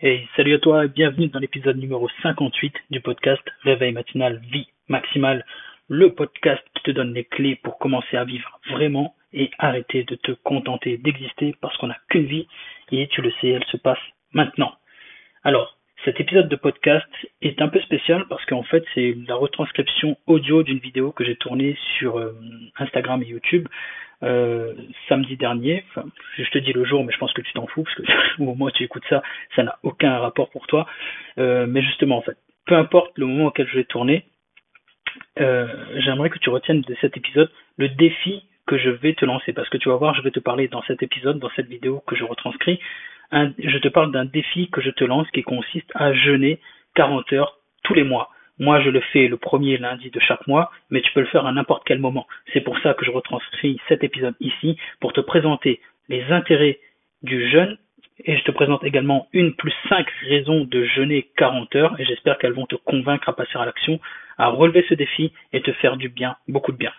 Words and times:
Hey, 0.00 0.28
salut 0.36 0.54
à 0.54 0.60
toi 0.60 0.84
et 0.84 0.88
bienvenue 0.88 1.26
dans 1.26 1.40
l'épisode 1.40 1.76
numéro 1.76 2.08
58 2.22 2.72
du 2.90 3.00
podcast 3.00 3.42
Réveil 3.62 3.90
matinal 3.90 4.40
Vie 4.48 4.68
Maximale, 4.86 5.44
le 5.88 6.14
podcast 6.14 6.62
qui 6.76 6.84
te 6.84 6.92
donne 6.92 7.12
les 7.12 7.24
clés 7.24 7.56
pour 7.56 7.78
commencer 7.78 8.16
à 8.16 8.22
vivre 8.22 8.60
vraiment 8.70 9.16
et 9.32 9.50
arrêter 9.58 10.04
de 10.04 10.14
te 10.14 10.30
contenter 10.30 10.98
d'exister 10.98 11.56
parce 11.60 11.76
qu'on 11.78 11.88
n'a 11.88 11.96
qu'une 12.10 12.26
vie 12.26 12.46
et 12.92 13.08
tu 13.08 13.22
le 13.22 13.32
sais, 13.40 13.48
elle 13.48 13.64
se 13.64 13.76
passe 13.76 13.98
maintenant. 14.32 14.72
Alors, 15.42 15.76
cet 16.04 16.20
épisode 16.20 16.48
de 16.48 16.54
podcast 16.54 17.08
est 17.42 17.60
un 17.60 17.66
peu 17.66 17.80
spécial 17.80 18.24
parce 18.28 18.44
qu'en 18.46 18.62
fait 18.62 18.84
c'est 18.94 19.16
la 19.26 19.34
retranscription 19.34 20.16
audio 20.28 20.62
d'une 20.62 20.78
vidéo 20.78 21.10
que 21.10 21.24
j'ai 21.24 21.34
tournée 21.34 21.76
sur 21.98 22.20
euh, 22.20 22.38
Instagram 22.78 23.20
et 23.24 23.26
YouTube 23.26 23.66
euh, 24.22 24.74
samedi 25.08 25.36
dernier. 25.36 25.84
Je 26.36 26.50
te 26.50 26.58
dis 26.58 26.72
le 26.72 26.84
jour, 26.84 27.04
mais 27.04 27.12
je 27.12 27.18
pense 27.18 27.32
que 27.32 27.42
tu 27.42 27.52
t'en 27.52 27.66
fous 27.68 27.84
parce 27.84 27.96
que 27.96 28.02
au 28.42 28.44
moment 28.44 28.70
tu 28.70 28.84
écoutes 28.84 29.04
ça, 29.08 29.22
ça 29.54 29.62
n'a 29.62 29.78
aucun 29.82 30.18
rapport 30.18 30.50
pour 30.50 30.66
toi. 30.66 30.86
Euh, 31.38 31.66
mais 31.68 31.82
justement, 31.82 32.18
en 32.18 32.22
fait, 32.22 32.36
peu 32.66 32.76
importe 32.76 33.16
le 33.16 33.26
moment 33.26 33.46
auquel 33.46 33.68
je 33.68 33.76
vais 33.76 33.84
tourner, 33.84 34.24
euh, 35.40 35.66
j'aimerais 35.98 36.30
que 36.30 36.38
tu 36.38 36.50
retiennes 36.50 36.82
de 36.82 36.96
cet 37.00 37.16
épisode 37.16 37.50
le 37.76 37.88
défi 37.90 38.44
que 38.66 38.76
je 38.76 38.90
vais 38.90 39.14
te 39.14 39.24
lancer 39.24 39.52
parce 39.52 39.68
que 39.68 39.78
tu 39.78 39.88
vas 39.88 39.96
voir, 39.96 40.14
je 40.14 40.22
vais 40.22 40.30
te 40.30 40.40
parler 40.40 40.68
dans 40.68 40.82
cet 40.82 41.02
épisode, 41.02 41.38
dans 41.38 41.50
cette 41.56 41.68
vidéo 41.68 42.02
que 42.06 42.16
je 42.16 42.24
retranscris, 42.24 42.80
je 43.32 43.78
te 43.78 43.88
parle 43.88 44.12
d'un 44.12 44.24
défi 44.24 44.68
que 44.70 44.80
je 44.80 44.90
te 44.90 45.04
lance 45.04 45.30
qui 45.30 45.42
consiste 45.42 45.90
à 45.94 46.12
jeûner 46.12 46.60
40 46.94 47.32
heures 47.32 47.58
tous 47.84 47.94
les 47.94 48.04
mois. 48.04 48.30
Moi, 48.58 48.80
je 48.80 48.90
le 48.90 49.00
fais 49.00 49.28
le 49.28 49.36
premier 49.36 49.76
lundi 49.76 50.10
de 50.10 50.20
chaque 50.20 50.46
mois, 50.46 50.70
mais 50.90 51.00
tu 51.00 51.12
peux 51.12 51.20
le 51.20 51.26
faire 51.26 51.46
à 51.46 51.52
n'importe 51.52 51.84
quel 51.86 51.98
moment. 51.98 52.26
C'est 52.52 52.60
pour 52.60 52.78
ça 52.80 52.94
que 52.94 53.04
je 53.04 53.10
retranscris 53.10 53.80
cet 53.88 54.02
épisode 54.02 54.34
ici, 54.40 54.76
pour 55.00 55.12
te 55.12 55.20
présenter 55.20 55.80
les 56.08 56.24
intérêts 56.32 56.78
du 57.22 57.48
jeûne, 57.50 57.78
et 58.24 58.36
je 58.36 58.42
te 58.42 58.50
présente 58.50 58.82
également 58.82 59.28
une 59.32 59.54
plus 59.54 59.72
cinq 59.88 60.08
raisons 60.28 60.64
de 60.64 60.84
jeûner 60.84 61.28
40 61.36 61.76
heures, 61.76 62.00
et 62.00 62.04
j'espère 62.04 62.38
qu'elles 62.38 62.52
vont 62.52 62.66
te 62.66 62.76
convaincre 62.76 63.28
à 63.28 63.36
passer 63.36 63.56
à 63.56 63.64
l'action, 63.64 64.00
à 64.38 64.48
relever 64.48 64.84
ce 64.88 64.94
défi 64.94 65.32
et 65.52 65.60
te 65.60 65.72
faire 65.72 65.96
du 65.96 66.08
bien, 66.08 66.36
beaucoup 66.48 66.72
de 66.72 66.76
bien. 66.76 66.92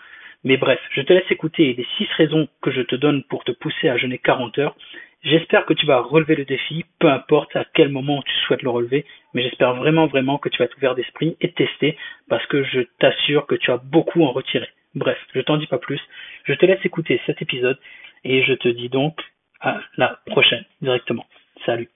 Mais 0.45 0.55
bref, 0.55 0.79
je 0.91 1.01
te 1.01 1.11
laisse 1.11 1.29
écouter 1.29 1.73
les 1.73 1.85
six 1.97 2.07
raisons 2.15 2.47
que 2.61 2.71
je 2.71 2.81
te 2.81 2.95
donne 2.95 3.23
pour 3.23 3.43
te 3.43 3.51
pousser 3.51 3.89
à 3.89 3.97
jeûner 3.97 4.17
40 4.17 4.57
heures, 4.59 4.75
J'espère 5.21 5.65
que 5.65 5.73
tu 5.73 5.85
vas 5.85 5.99
relever 5.99 6.35
le 6.35 6.45
défi, 6.45 6.85
peu 6.99 7.09
importe 7.09 7.53
à 7.55 7.65
quel 7.73 7.89
moment 7.89 8.21
tu 8.21 8.33
souhaites 8.45 8.61
le 8.61 8.69
relever, 8.69 9.05
mais 9.33 9.43
j'espère 9.43 9.75
vraiment 9.75 10.07
vraiment 10.07 10.37
que 10.37 10.47
tu 10.47 10.57
vas 10.57 10.65
être 10.65 10.77
ouvert 10.77 10.95
d'esprit 10.95 11.35
et 11.41 11.51
tester 11.51 11.97
parce 12.29 12.45
que 12.45 12.63
je 12.63 12.81
t'assure 12.99 13.45
que 13.45 13.55
tu 13.55 13.69
as 13.69 13.77
beaucoup 13.77 14.23
en 14.23 14.31
retirer. 14.31 14.69
Bref, 14.95 15.17
je 15.35 15.41
t'en 15.41 15.57
dis 15.57 15.67
pas 15.67 15.77
plus. 15.77 15.99
Je 16.45 16.53
te 16.53 16.65
laisse 16.65 16.83
écouter 16.85 17.19
cet 17.25 17.41
épisode 17.41 17.77
et 18.23 18.43
je 18.43 18.53
te 18.53 18.69
dis 18.69 18.87
donc 18.87 19.19
à 19.59 19.81
la 19.97 20.19
prochaine 20.25 20.63
directement. 20.81 21.25
Salut. 21.65 21.89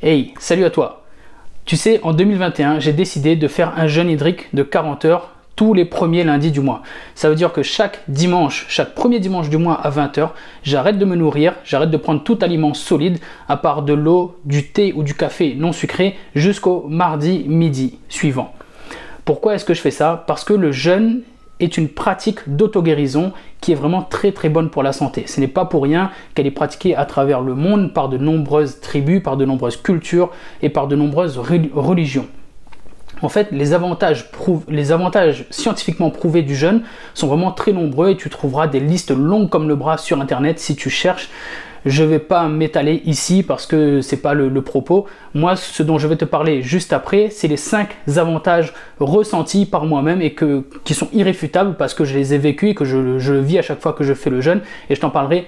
Hey, 0.00 0.32
salut 0.38 0.64
à 0.64 0.70
toi. 0.70 1.04
Tu 1.66 1.76
sais, 1.76 2.00
en 2.02 2.12
2021, 2.12 2.78
j'ai 2.78 2.92
décidé 2.92 3.34
de 3.34 3.48
faire 3.48 3.76
un 3.78 3.88
jeûne 3.88 4.08
hydrique 4.08 4.54
de 4.54 4.62
40 4.62 5.04
heures 5.04 5.39
tous 5.60 5.74
les 5.74 5.84
premiers 5.84 6.24
lundis 6.24 6.52
du 6.52 6.60
mois. 6.60 6.80
Ça 7.14 7.28
veut 7.28 7.34
dire 7.34 7.52
que 7.52 7.62
chaque 7.62 8.00
dimanche, 8.08 8.64
chaque 8.70 8.94
premier 8.94 9.20
dimanche 9.20 9.50
du 9.50 9.58
mois 9.58 9.74
à 9.74 9.90
20h, 9.90 10.30
j'arrête 10.62 10.96
de 10.96 11.04
me 11.04 11.16
nourrir, 11.16 11.52
j'arrête 11.64 11.90
de 11.90 11.98
prendre 11.98 12.24
tout 12.24 12.38
aliment 12.40 12.72
solide, 12.72 13.18
à 13.46 13.58
part 13.58 13.82
de 13.82 13.92
l'eau, 13.92 14.38
du 14.46 14.68
thé 14.68 14.94
ou 14.96 15.02
du 15.02 15.12
café 15.12 15.54
non 15.54 15.72
sucré, 15.72 16.16
jusqu'au 16.34 16.86
mardi 16.88 17.44
midi 17.46 17.98
suivant. 18.08 18.54
Pourquoi 19.26 19.54
est-ce 19.54 19.66
que 19.66 19.74
je 19.74 19.82
fais 19.82 19.90
ça? 19.90 20.24
Parce 20.26 20.44
que 20.44 20.54
le 20.54 20.72
jeûne 20.72 21.20
est 21.60 21.76
une 21.76 21.90
pratique 21.90 22.38
d'auto-guérison 22.46 23.32
qui 23.60 23.72
est 23.72 23.74
vraiment 23.74 24.00
très 24.00 24.32
très 24.32 24.48
bonne 24.48 24.70
pour 24.70 24.82
la 24.82 24.94
santé. 24.94 25.24
Ce 25.26 25.40
n'est 25.40 25.46
pas 25.46 25.66
pour 25.66 25.82
rien 25.82 26.10
qu'elle 26.34 26.46
est 26.46 26.52
pratiquée 26.52 26.96
à 26.96 27.04
travers 27.04 27.42
le 27.42 27.54
monde 27.54 27.92
par 27.92 28.08
de 28.08 28.16
nombreuses 28.16 28.80
tribus, 28.80 29.22
par 29.22 29.36
de 29.36 29.44
nombreuses 29.44 29.76
cultures 29.76 30.30
et 30.62 30.70
par 30.70 30.88
de 30.88 30.96
nombreuses 30.96 31.36
religions. 31.36 32.28
En 33.22 33.28
fait, 33.28 33.48
les 33.50 33.72
avantages, 33.72 35.44
scientifiquement 35.50 36.10
prouvés 36.10 36.42
du 36.42 36.54
jeûne 36.54 36.82
sont 37.14 37.26
vraiment 37.26 37.52
très 37.52 37.72
nombreux 37.72 38.10
et 38.10 38.16
tu 38.16 38.30
trouveras 38.30 38.66
des 38.66 38.80
listes 38.80 39.10
longues 39.10 39.48
comme 39.48 39.68
le 39.68 39.76
bras 39.76 39.98
sur 39.98 40.20
internet 40.20 40.58
si 40.58 40.76
tu 40.76 40.90
cherches. 40.90 41.28
Je 41.86 42.02
ne 42.02 42.08
vais 42.08 42.18
pas 42.18 42.46
m'étaler 42.46 43.00
ici 43.06 43.42
parce 43.42 43.66
que 43.66 44.02
c'est 44.02 44.18
pas 44.18 44.34
le, 44.34 44.62
propos. 44.62 45.06
Moi, 45.32 45.56
ce 45.56 45.82
dont 45.82 45.98
je 45.98 46.06
vais 46.08 46.16
te 46.16 46.26
parler 46.26 46.60
juste 46.60 46.92
après, 46.92 47.30
c'est 47.30 47.48
les 47.48 47.56
5 47.56 47.88
avantages 48.16 48.74
ressentis 48.98 49.64
par 49.64 49.86
moi-même 49.86 50.20
et 50.20 50.34
que, 50.34 50.64
qui 50.84 50.92
sont 50.92 51.08
irréfutables 51.12 51.76
parce 51.76 51.94
que 51.94 52.04
je 52.04 52.14
les 52.14 52.34
ai 52.34 52.38
vécus 52.38 52.70
et 52.70 52.74
que 52.74 52.84
je, 52.84 53.18
je 53.18 53.32
vis 53.32 53.58
à 53.58 53.62
chaque 53.62 53.80
fois 53.80 53.94
que 53.94 54.04
je 54.04 54.12
fais 54.12 54.28
le 54.28 54.42
jeûne 54.42 54.60
et 54.90 54.94
je 54.94 55.00
t'en 55.00 55.10
parlerai 55.10 55.46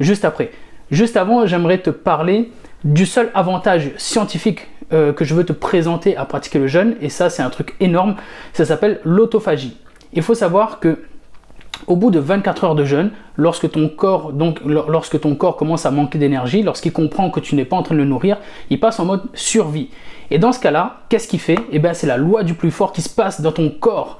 juste 0.00 0.24
après. 0.24 0.52
Juste 0.90 1.18
avant, 1.18 1.46
j'aimerais 1.46 1.78
te 1.78 1.90
parler 1.90 2.50
du 2.84 3.06
seul 3.06 3.30
avantage 3.34 3.90
scientifique 3.96 4.68
euh, 4.92 5.12
que 5.12 5.24
je 5.24 5.34
veux 5.34 5.44
te 5.44 5.52
présenter 5.52 6.16
à 6.16 6.24
pratiquer 6.24 6.58
le 6.58 6.66
jeûne, 6.66 6.96
et 7.00 7.08
ça 7.08 7.30
c'est 7.30 7.42
un 7.42 7.50
truc 7.50 7.74
énorme, 7.80 8.16
ça 8.52 8.64
s'appelle 8.64 9.00
l'autophagie. 9.04 9.76
Il 10.12 10.22
faut 10.22 10.34
savoir 10.34 10.80
que 10.80 10.98
au 11.86 11.96
bout 11.96 12.10
de 12.10 12.18
24 12.18 12.64
heures 12.64 12.74
de 12.74 12.84
jeûne, 12.84 13.10
lorsque 13.36 13.70
ton 13.70 13.88
corps, 13.88 14.32
commence 15.56 15.86
à 15.86 15.90
manquer 15.90 16.18
d'énergie, 16.18 16.62
lorsqu'il 16.62 16.92
comprend 16.92 17.30
que 17.30 17.40
tu 17.40 17.54
n'es 17.56 17.64
pas 17.64 17.76
en 17.76 17.82
train 17.82 17.94
de 17.94 18.00
le 18.00 18.06
nourrir, 18.06 18.38
il 18.70 18.80
passe 18.80 19.00
en 19.00 19.04
mode 19.04 19.22
survie. 19.34 19.90
Et 20.30 20.38
dans 20.38 20.52
ce 20.52 20.60
cas-là, 20.60 21.00
qu'est-ce 21.08 21.28
qu'il 21.28 21.40
fait? 21.40 21.58
Eh 21.72 21.78
bien, 21.78 21.92
c'est 21.92 22.06
la 22.06 22.16
loi 22.16 22.42
du 22.42 22.54
plus 22.54 22.70
fort 22.70 22.92
qui 22.92 23.02
se 23.02 23.10
passe 23.10 23.40
dans 23.40 23.52
ton 23.52 23.68
corps. 23.68 24.18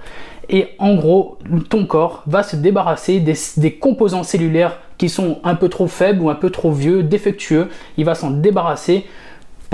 Et 0.51 0.69
en 0.79 0.95
gros, 0.95 1.39
ton 1.71 1.87
corps 1.87 2.23
va 2.27 2.43
se 2.43 2.57
débarrasser 2.57 3.21
des 3.21 3.75
composants 3.77 4.25
cellulaires 4.25 4.79
qui 4.99 5.09
sont 5.09 5.39
un 5.43 5.55
peu 5.55 5.69
trop 5.69 5.87
faibles 5.87 6.21
ou 6.21 6.29
un 6.29 6.35
peu 6.35 6.51
trop 6.51 6.71
vieux, 6.71 7.03
défectueux. 7.03 7.69
Il 7.97 8.05
va 8.05 8.15
s'en 8.15 8.31
débarrasser 8.31 9.07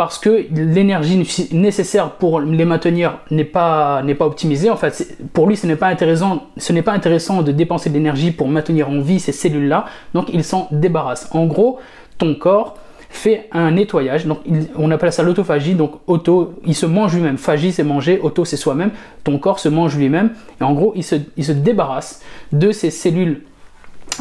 parce 0.01 0.17
que 0.17 0.47
l'énergie 0.51 1.23
nécessaire 1.53 2.13
pour 2.13 2.41
les 2.41 2.65
maintenir 2.65 3.19
n'est 3.31 3.45
pas, 3.45 4.03
n'est 4.03 4.15
pas 4.15 4.25
optimisée. 4.25 4.71
En 4.71 4.79
fait, 4.79 5.15
pour 5.35 5.47
lui, 5.47 5.59
ce 5.59 5.67
n'est 5.67 5.77
pas 5.77 5.89
intéressant, 5.89 6.45
ce 6.57 6.73
n'est 6.73 6.81
pas 6.81 6.93
intéressant 6.93 7.43
de 7.43 7.53
dépenser 7.53 7.91
de 7.91 7.95
l'énergie 7.97 8.31
pour 8.31 8.49
maintenir 8.49 8.89
en 8.89 9.03
vie 9.03 9.21
ces 9.21 9.33
cellules-là. 9.33 9.85
Donc, 10.15 10.31
il 10.33 10.43
s'en 10.43 10.69
débarrasse. 10.71 11.29
En 11.33 11.45
gros, 11.45 11.81
ton 12.17 12.35
corps 12.35 12.79
fait 13.11 13.51
un 13.53 13.73
nettoyage. 13.73 14.25
Donc, 14.25 14.39
on 14.75 14.91
appelle 14.91 15.13
ça 15.13 15.23
l'autophagie. 15.23 15.75
Donc, 15.75 15.97
auto, 16.07 16.55
il 16.65 16.75
se 16.75 16.87
mange 16.87 17.15
lui-même. 17.15 17.37
Phagie, 17.37 17.71
c'est 17.71 17.85
manger. 17.85 18.21
Auto, 18.23 18.47
c'est 18.47 18.57
soi-même. 18.57 18.93
Ton 19.23 19.37
corps 19.37 19.59
se 19.59 19.69
mange 19.69 19.99
lui-même. 19.99 20.31
Et 20.63 20.65
en 20.65 20.73
gros, 20.73 20.95
il 20.97 21.05
se, 21.05 21.17
il 21.37 21.45
se 21.45 21.53
débarrasse 21.53 22.23
de 22.53 22.73
ces 22.73 22.91
cellules 22.91 23.43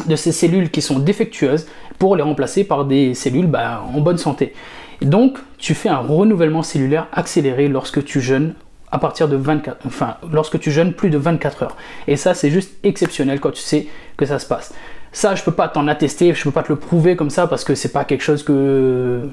de 0.06 0.16
ces 0.16 0.32
cellules 0.32 0.70
qui 0.70 0.82
sont 0.82 0.98
défectueuses 0.98 1.66
pour 1.98 2.16
les 2.16 2.22
remplacer 2.22 2.64
par 2.64 2.84
des 2.84 3.14
cellules 3.14 3.46
bah, 3.46 3.82
en 3.94 4.00
bonne 4.00 4.18
santé. 4.18 4.52
Donc, 5.02 5.38
tu 5.58 5.74
fais 5.74 5.88
un 5.88 5.98
renouvellement 5.98 6.62
cellulaire 6.62 7.06
accéléré 7.12 7.68
lorsque 7.68 8.04
tu 8.04 8.20
jeûnes 8.20 8.54
à 8.92 8.98
partir 8.98 9.28
de 9.28 9.36
24, 9.36 9.86
enfin, 9.86 10.16
lorsque 10.32 10.58
tu 10.58 10.70
jeûnes 10.70 10.92
plus 10.92 11.10
de 11.10 11.18
24 11.18 11.62
heures. 11.62 11.76
Et 12.06 12.16
ça, 12.16 12.34
c'est 12.34 12.50
juste 12.50 12.72
exceptionnel 12.82 13.40
quand 13.40 13.52
tu 13.52 13.62
sais 13.62 13.86
que 14.16 14.26
ça 14.26 14.38
se 14.38 14.46
passe. 14.46 14.74
Ça, 15.12 15.34
je 15.34 15.42
peux 15.42 15.52
pas 15.52 15.68
t'en 15.68 15.88
attester, 15.88 16.34
je 16.34 16.42
peux 16.42 16.50
pas 16.50 16.62
te 16.62 16.68
le 16.68 16.76
prouver 16.76 17.16
comme 17.16 17.30
ça 17.30 17.46
parce 17.46 17.64
que 17.64 17.74
c'est 17.74 17.92
pas 17.92 18.04
quelque 18.04 18.22
chose 18.22 18.42
que 18.42 19.28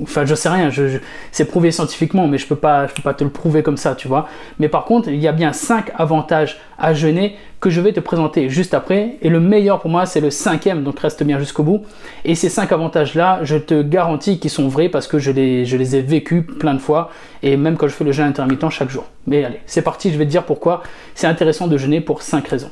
Enfin, 0.00 0.24
je 0.24 0.34
sais 0.34 0.48
rien, 0.48 0.70
je, 0.70 0.98
c'est 1.32 1.44
prouvé 1.44 1.70
scientifiquement, 1.70 2.26
mais 2.26 2.38
je 2.38 2.46
peux 2.46 2.56
pas, 2.56 2.86
je 2.86 2.94
peux 2.94 3.02
pas 3.02 3.12
te 3.12 3.24
le 3.24 3.30
prouver 3.30 3.62
comme 3.62 3.76
ça, 3.76 3.94
tu 3.94 4.08
vois. 4.08 4.26
Mais 4.58 4.68
par 4.68 4.86
contre, 4.86 5.10
il 5.10 5.20
y 5.20 5.28
a 5.28 5.32
bien 5.32 5.52
5 5.52 5.92
avantages 5.96 6.58
à 6.78 6.94
jeûner 6.94 7.36
que 7.60 7.68
je 7.68 7.80
vais 7.80 7.92
te 7.92 8.00
présenter 8.00 8.48
juste 8.48 8.72
après. 8.72 9.18
Et 9.20 9.28
le 9.28 9.38
meilleur 9.38 9.80
pour 9.80 9.90
moi, 9.90 10.06
c'est 10.06 10.20
le 10.20 10.30
cinquième, 10.30 10.82
donc 10.82 10.98
reste 10.98 11.22
bien 11.22 11.38
jusqu'au 11.38 11.62
bout. 11.62 11.82
Et 12.24 12.34
ces 12.34 12.48
5 12.48 12.72
avantages-là, 12.72 13.40
je 13.42 13.56
te 13.56 13.82
garantis 13.82 14.38
qu'ils 14.38 14.50
sont 14.50 14.66
vrais 14.66 14.88
parce 14.88 15.06
que 15.06 15.18
je 15.18 15.30
les, 15.30 15.66
je 15.66 15.76
les 15.76 15.94
ai 15.94 16.00
vécus 16.00 16.42
plein 16.58 16.72
de 16.72 16.80
fois. 16.80 17.10
Et 17.42 17.58
même 17.58 17.76
quand 17.76 17.86
je 17.86 17.92
fais 17.92 18.04
le 18.04 18.12
jeûne 18.12 18.26
intermittent 18.26 18.70
chaque 18.70 18.90
jour. 18.90 19.04
Mais 19.26 19.44
allez, 19.44 19.60
c'est 19.66 19.82
parti, 19.82 20.10
je 20.10 20.16
vais 20.16 20.24
te 20.24 20.30
dire 20.30 20.44
pourquoi 20.44 20.82
c'est 21.14 21.26
intéressant 21.26 21.66
de 21.66 21.76
jeûner 21.76 22.00
pour 22.00 22.22
5 22.22 22.48
raisons. 22.48 22.70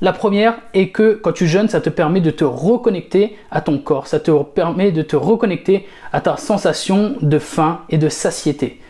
La 0.00 0.12
première 0.12 0.54
est 0.74 0.90
que 0.90 1.14
quand 1.14 1.32
tu 1.32 1.48
jeûnes, 1.48 1.68
ça 1.68 1.80
te 1.80 1.90
permet 1.90 2.20
de 2.20 2.30
te 2.30 2.44
reconnecter 2.44 3.36
à 3.50 3.60
ton 3.60 3.78
corps, 3.78 4.06
ça 4.06 4.20
te 4.20 4.30
permet 4.44 4.92
de 4.92 5.02
te 5.02 5.16
reconnecter 5.16 5.86
à 6.12 6.20
ta 6.20 6.36
sensation 6.36 7.16
de 7.20 7.38
faim 7.40 7.80
et 7.90 7.98
de 7.98 8.08
satiété. 8.08 8.80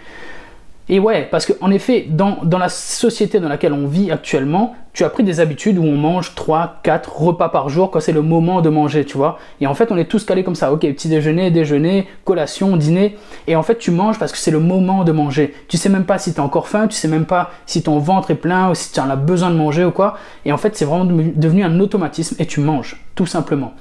Et 0.90 0.98
ouais, 0.98 1.28
parce 1.30 1.44
qu'en 1.44 1.70
effet, 1.70 2.06
dans, 2.08 2.38
dans, 2.44 2.56
la 2.56 2.70
société 2.70 3.40
dans 3.40 3.48
laquelle 3.48 3.74
on 3.74 3.86
vit 3.86 4.10
actuellement, 4.10 4.74
tu 4.94 5.04
as 5.04 5.10
pris 5.10 5.22
des 5.22 5.38
habitudes 5.38 5.76
où 5.76 5.82
on 5.82 5.96
mange 5.96 6.34
3, 6.34 6.80
4 6.82 7.20
repas 7.20 7.50
par 7.50 7.68
jour 7.68 7.90
quand 7.90 8.00
c'est 8.00 8.12
le 8.12 8.22
moment 8.22 8.62
de 8.62 8.70
manger, 8.70 9.04
tu 9.04 9.18
vois. 9.18 9.38
Et 9.60 9.66
en 9.66 9.74
fait, 9.74 9.92
on 9.92 9.98
est 9.98 10.06
tous 10.06 10.24
calés 10.24 10.44
comme 10.44 10.54
ça. 10.54 10.72
Ok, 10.72 10.80
petit 10.80 11.08
déjeuner, 11.08 11.50
déjeuner, 11.50 12.08
collation, 12.24 12.76
dîner. 12.76 13.18
Et 13.46 13.54
en 13.54 13.62
fait, 13.62 13.76
tu 13.76 13.90
manges 13.90 14.18
parce 14.18 14.32
que 14.32 14.38
c'est 14.38 14.50
le 14.50 14.60
moment 14.60 15.04
de 15.04 15.12
manger. 15.12 15.54
Tu 15.68 15.76
sais 15.76 15.90
même 15.90 16.04
pas 16.04 16.18
si 16.18 16.32
tu 16.32 16.40
as 16.40 16.44
encore 16.44 16.68
faim, 16.68 16.88
tu 16.88 16.96
sais 16.96 17.08
même 17.08 17.26
pas 17.26 17.50
si 17.66 17.82
ton 17.82 17.98
ventre 17.98 18.30
est 18.30 18.36
plein 18.36 18.70
ou 18.70 18.74
si 18.74 18.90
tu 18.90 18.98
en 19.00 19.10
as 19.10 19.16
besoin 19.16 19.50
de 19.50 19.56
manger 19.56 19.84
ou 19.84 19.90
quoi. 19.90 20.16
Et 20.46 20.52
en 20.52 20.56
fait, 20.56 20.74
c'est 20.74 20.86
vraiment 20.86 21.04
devenu 21.04 21.64
un 21.64 21.80
automatisme 21.80 22.36
et 22.38 22.46
tu 22.46 22.60
manges, 22.60 23.04
tout 23.14 23.26
simplement. 23.26 23.74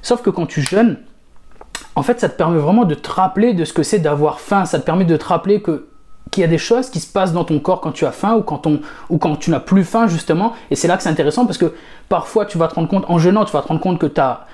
Sauf 0.00 0.22
que 0.22 0.30
quand 0.30 0.46
tu 0.46 0.62
jeûnes, 0.62 0.96
en 1.96 2.02
fait, 2.02 2.18
ça 2.18 2.30
te 2.30 2.36
permet 2.36 2.58
vraiment 2.58 2.84
de 2.84 2.94
te 2.94 3.10
rappeler 3.10 3.52
de 3.52 3.64
ce 3.64 3.74
que 3.74 3.82
c'est 3.82 3.98
d'avoir 3.98 4.40
faim. 4.40 4.64
Ça 4.64 4.78
te 4.78 4.84
permet 4.84 5.04
de 5.04 5.16
te 5.16 5.24
rappeler 5.26 5.60
que 5.60 5.88
qu'il 6.30 6.40
y 6.40 6.44
a 6.44 6.48
des 6.48 6.58
choses 6.58 6.90
qui 6.90 7.00
se 7.00 7.10
passent 7.10 7.32
dans 7.32 7.44
ton 7.44 7.58
corps 7.60 7.80
quand 7.80 7.92
tu 7.92 8.04
as 8.04 8.12
faim 8.12 8.34
ou 8.34 8.42
quand, 8.42 8.66
ou 9.08 9.18
quand 9.18 9.36
tu 9.36 9.50
n'as 9.50 9.60
plus 9.60 9.84
faim 9.84 10.06
justement. 10.06 10.54
Et 10.70 10.76
c'est 10.76 10.88
là 10.88 10.96
que 10.96 11.02
c'est 11.02 11.08
intéressant 11.08 11.46
parce 11.46 11.58
que 11.58 11.74
parfois 12.08 12.46
tu 12.46 12.58
vas 12.58 12.68
te 12.68 12.74
rendre 12.74 12.88
compte, 12.88 13.04
en 13.08 13.18
jeûnant, 13.18 13.44
tu 13.44 13.52
vas 13.52 13.62
te 13.62 13.68
rendre 13.68 13.80
compte 13.80 13.98
que 13.98 14.06
tu 14.06 14.20
as 14.20 14.46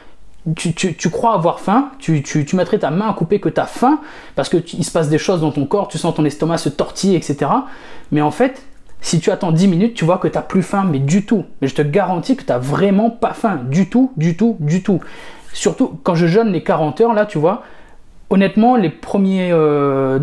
tu, 0.57 1.11
crois 1.11 1.35
avoir 1.35 1.61
faim, 1.61 1.91
tu, 1.99 2.23
tu, 2.23 2.57
mettrais 2.57 2.79
ta 2.79 2.91
main 2.91 3.09
à 3.09 3.13
couper 3.13 3.39
que 3.39 3.49
tu 3.49 3.61
as 3.61 3.67
faim, 3.67 4.01
parce 4.35 4.49
qu'il 4.49 4.85
se 4.85 4.91
passe 4.91 5.09
des 5.09 5.19
choses 5.19 5.41
dans 5.41 5.53
ton 5.53 5.67
corps, 5.67 5.87
tu 5.87 5.99
sens 5.99 6.15
ton 6.15 6.25
estomac 6.25 6.59
se 6.59 6.69
tortiller, 6.69 7.17
etc. 7.17 7.49
Mais 8.11 8.23
en 8.23 8.33
fait, 8.33 8.63
si 9.01 9.21
tu 9.21 9.31
attends 9.31 9.53
10 9.53 9.69
minutes, 9.69 9.95
tu 9.95 10.05
vois 10.05 10.19
que 10.19 10.27
tu 10.27 10.35
n'as 10.35 10.43
plus 10.43 10.63
faim, 10.63 10.85
mais 10.91 10.99
du 10.99 11.25
tout. 11.25 11.45
Mais 11.61 11.69
je 11.69 11.75
te 11.75 11.83
garantis 11.83 12.37
que 12.37 12.43
tu 12.43 12.51
n'as 12.51 12.59
vraiment 12.59 13.09
pas 13.09 13.35
faim, 13.35 13.61
du 13.69 13.89
tout, 13.89 14.13
du 14.17 14.37
tout, 14.37 14.57
du 14.59 14.83
tout. 14.83 15.01
Surtout 15.53 15.99
quand 16.03 16.15
je 16.17 16.27
jeûne 16.27 16.51
les 16.51 16.63
40 16.65 17.01
heures, 17.03 17.15
là, 17.15 17.25
tu 17.25 17.39
vois, 17.39 17.63
honnêtement, 18.33 18.77
les, 18.77 18.89
euh, 18.89 20.19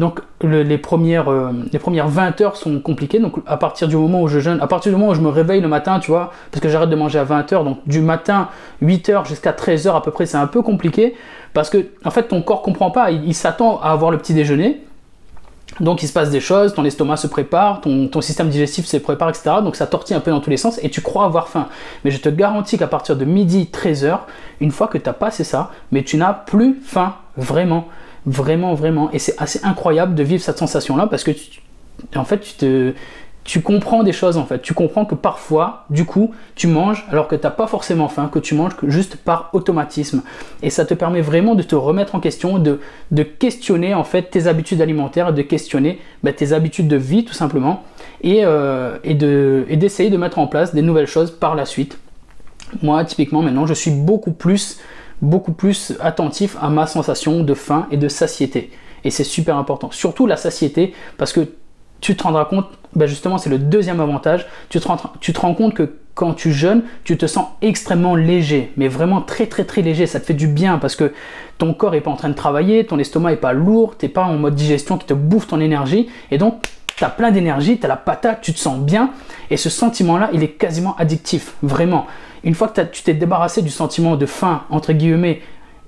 premières, 0.78 1.32
euh, 1.32 1.52
les 1.72 1.80
premières 1.80 2.08
20 2.08 2.42
heures 2.42 2.56
sont 2.58 2.80
compliquées. 2.80 3.20
Donc, 3.20 3.36
à 3.46 3.56
partir 3.58 3.88
du 3.88 3.96
moment 3.96 4.24
où 4.24 4.28
je 4.28 4.40
jeûne, 4.40 4.60
à 4.62 4.68
partir 4.68 4.92
du 4.92 4.98
moment 4.98 5.12
où 5.12 5.16
je 5.16 5.22
me 5.22 5.30
réveille 5.30 5.62
le 5.62 5.68
matin, 5.68 6.00
tu 6.00 6.10
vois, 6.10 6.32
parce 6.52 6.62
que 6.62 6.70
j'arrête 6.70 6.90
de 6.90 6.96
manger 6.96 7.20
à 7.20 7.24
20 7.24 7.54
heures, 7.54 7.64
donc 7.64 7.78
du 7.86 8.02
matin 8.02 8.50
8 8.82 9.10
heures 9.10 9.26
jusqu'à 9.26 9.54
13 9.54 9.88
heures 9.88 9.96
à 9.96 10.02
peu 10.02 10.12
près, 10.12 10.26
c'est 10.26 10.38
un 10.38 10.48
peu 10.48 10.64
compliqué. 10.64 11.16
Parce 11.54 11.70
que, 11.70 11.86
en 12.04 12.10
fait, 12.10 12.24
ton 12.24 12.42
corps 12.42 12.64
comprend 12.64 12.90
pas. 12.90 13.12
il 13.12 13.36
s'attend 13.36 13.80
à 13.82 13.92
avoir 13.92 14.10
le 14.10 14.18
petit 14.18 14.34
déjeuner. 14.34 14.82
Donc 15.80 16.04
il 16.04 16.08
se 16.08 16.14
passe 16.14 16.30
des 16.30 16.42
choses, 16.42 16.74
ton 16.74 16.84
estomac 16.84 17.18
se 17.18 17.28
prépare, 17.28 17.80
ton, 17.82 18.22
système 18.22 18.50
digestif 18.50 18.86
se 18.86 18.98
prépare, 18.98 19.30
etc. 19.30 19.58
Donc 19.64 19.76
ça 19.76 19.88
tortille 19.88 20.16
un 20.16 20.20
peu 20.20 20.32
dans 20.32 20.42
tous 20.42 20.50
les 20.50 20.58
sens 20.58 20.80
et 20.84 20.90
tu 20.90 21.02
crois 21.02 21.26
avoir 21.26 21.48
faim. 21.48 21.68
Mais 22.04 22.12
je 22.12 22.20
te 22.20 22.28
garantis 22.28 22.78
qu'à 22.78 22.88
partir 22.88 23.16
de 23.16 23.24
midi, 23.24 23.70
13h, 23.72 24.20
une 24.60 24.72
fois 24.72 24.88
que 24.88 24.98
tu 24.98 25.08
as 25.10 25.14
passé 25.14 25.44
ça, 25.44 25.72
mais 25.92 26.04
tu 26.04 26.18
n'as 26.18 26.34
plus 26.34 26.80
faim, 26.84 27.16
vraiment, 27.38 27.88
vraiment, 28.30 28.74
vraiment. 28.76 29.12
Et 29.12 29.20
c'est 29.20 29.36
assez 29.38 29.60
incroyable 29.64 30.16
de 30.16 30.24
vivre 30.24 30.42
cette 30.42 30.58
sensation-là 30.58 31.08
parce 31.08 31.24
que 31.24 31.32
en 32.16 32.24
fait, 32.24 32.40
tu 32.58 32.94
tu 33.50 33.62
comprends 33.62 34.04
des 34.04 34.12
choses 34.12 34.38
en 34.38 34.46
fait. 34.46 34.62
Tu 34.62 34.76
comprends 34.76 35.06
que 35.06 35.16
parfois, 35.16 35.86
du 35.90 36.06
coup, 36.06 36.36
tu 36.54 36.68
manges 36.68 37.06
alors 37.10 37.28
que 37.28 37.36
tu 37.36 37.42
n'as 37.44 37.50
pas 37.50 37.66
forcément 37.66 38.08
faim, 38.08 38.30
que 38.32 38.38
tu 38.38 38.54
manges 38.54 38.74
juste 38.84 39.16
par 39.16 39.50
automatisme. 39.54 40.22
Et 40.62 40.70
ça 40.70 40.86
te 40.86 40.94
permet 40.94 41.22
vraiment 41.22 41.56
de 41.56 41.64
te 41.64 41.74
remettre 41.74 42.14
en 42.14 42.20
question, 42.20 42.60
de, 42.60 42.80
questionner 43.24 43.96
en 43.96 44.04
fait 44.04 44.30
tes 44.30 44.46
habitudes 44.46 44.82
alimentaires, 44.82 45.34
de 45.34 45.42
questionner 45.42 46.00
bah, 46.22 46.32
tes 46.32 46.54
habitudes 46.54 46.88
de 46.88 46.96
vie 46.96 47.26
tout 47.26 47.34
simplement, 47.34 47.84
et, 48.22 48.42
euh, 48.44 48.98
et 49.04 49.16
d'essayer 49.16 50.10
de, 50.10 50.16
de 50.16 50.22
mettre 50.22 50.38
en 50.38 50.46
place 50.46 50.76
des 50.76 50.84
nouvelles 50.84 51.08
choses 51.08 51.32
par 51.32 51.56
la 51.56 51.66
suite. 51.66 51.98
Moi, 52.84 53.04
typiquement, 53.04 53.42
maintenant, 53.42 53.66
je 53.66 53.74
suis 53.74 53.90
beaucoup 53.90 54.32
plus, 54.32 54.80
beaucoup 55.22 55.52
plus 55.52 55.94
attentif 56.00 56.58
à 56.62 56.70
ma 56.70 56.88
sensation 56.88 57.44
de 57.44 57.54
faim 57.54 57.88
et 57.92 57.98
de 57.98 58.08
satiété. 58.08 58.72
Et 59.04 59.12
c'est 59.12 59.24
super 59.24 59.56
important. 59.58 59.92
Surtout 59.92 60.28
la 60.28 60.38
satiété, 60.38 60.94
parce 61.18 61.34
que 61.34 61.48
tu 62.02 62.16
te 62.16 62.24
rendras 62.24 62.46
compte, 62.46 62.68
ben 62.96 63.08
justement 63.08 63.38
c'est 63.38 63.50
le 63.50 63.60
deuxième 63.60 64.00
avantage, 64.00 64.48
tu 64.70 64.80
te, 64.80 64.88
rends, 64.88 65.54
compte 65.54 65.74
que 65.74 65.96
quand 66.14 66.34
tu 66.34 66.52
jeûnes, 66.52 66.84
tu 67.04 67.18
te 67.18 67.26
sens 67.26 67.48
extrêmement 67.62 68.16
léger, 68.16 68.72
mais 68.78 68.88
vraiment 68.88 69.22
très 69.22 69.48
très 69.48 69.66
très 69.66 69.82
léger, 69.82 70.08
ça 70.08 70.20
te 70.20 70.26
fait 70.26 70.34
du 70.34 70.48
bien 70.48 70.78
parce 70.78 70.96
que 70.96 71.14
ton 71.58 71.74
corps 71.74 71.96
est 71.96 72.02
pas 72.02 72.12
en 72.12 72.16
train 72.16 72.30
de 72.30 72.36
travailler, 72.36 72.86
ton 72.86 73.00
estomac 73.00 73.34
est 73.34 73.38
pas 73.38 73.54
lourd, 73.54 73.96
t'es 73.98 74.08
pas 74.08 74.24
en 74.24 74.38
mode 74.38 74.56
digestion 74.56 74.98
qui 74.98 75.08
te 75.08 75.14
bouffe 75.14 75.48
ton 75.48 75.60
énergie, 75.60 76.10
et 76.32 76.38
donc 76.38 76.62
tu 77.00 77.06
as 77.06 77.10
plein 77.10 77.32
d'énergie, 77.32 77.80
tu 77.80 77.86
as 77.86 77.88
la 77.88 77.96
patate, 77.96 78.42
tu 78.42 78.52
te 78.52 78.60
sens 78.60 78.78
bien, 78.78 79.12
et 79.50 79.56
ce 79.56 79.70
sentiment-là, 79.70 80.32
il 80.34 80.44
est 80.44 80.50
quasiment 80.50 80.98
addictif, 80.98 81.54
vraiment. 81.64 82.08
Une 82.44 82.54
fois 82.54 82.68
que 82.68 82.82
tu 82.82 83.04
t'es 83.04 83.14
débarrassé 83.14 83.62
du 83.62 83.70
sentiment 83.70 84.18
de 84.18 84.26
faim, 84.26 84.64
entre 84.70 84.92
guillemets, 84.92 85.40